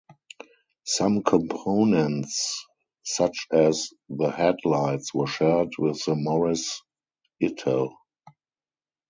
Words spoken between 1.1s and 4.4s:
components, such as the